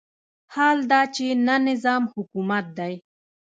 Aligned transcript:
حال 0.53 0.77
دا 0.91 1.01
چې 1.15 1.25
نه 1.47 1.55
نظام 1.67 2.03
حکومت 2.13 2.65
دی. 2.77 2.93